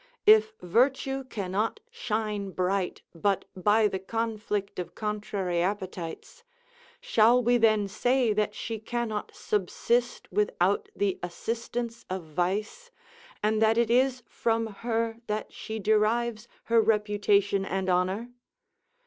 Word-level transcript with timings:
If 0.25 0.55
virtue 0.63 1.23
cannot 1.25 1.79
shine 1.91 2.49
bright, 2.49 3.03
but 3.13 3.45
by 3.55 3.87
the 3.87 3.99
conflict 3.99 4.79
of 4.79 4.95
contrary 4.95 5.61
appetites, 5.61 6.43
shall 6.99 7.43
we 7.43 7.57
then 7.57 7.87
say 7.87 8.33
that 8.33 8.55
she 8.55 8.79
cannot 8.79 9.29
subsist 9.35 10.27
without 10.31 10.89
the 10.95 11.19
assistance 11.21 12.07
of 12.09 12.23
vice, 12.23 12.89
and 13.43 13.61
that 13.61 13.77
it 13.77 13.91
is 13.91 14.23
from 14.27 14.65
her 14.81 15.17
that 15.27 15.53
she 15.53 15.77
derives 15.77 16.47
her 16.63 16.81
reputation 16.81 17.63
and 17.63 17.87
honour? 17.87 18.29